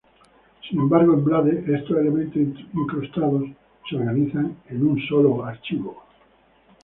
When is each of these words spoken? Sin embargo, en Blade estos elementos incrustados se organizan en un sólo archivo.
Sin 0.67 0.79
embargo, 0.79 1.13
en 1.13 1.23
Blade 1.23 1.63
estos 1.77 1.95
elementos 1.99 2.41
incrustados 2.73 3.43
se 3.87 3.97
organizan 3.97 4.57
en 4.69 4.87
un 4.87 4.99
sólo 5.07 5.45
archivo. 5.45 6.01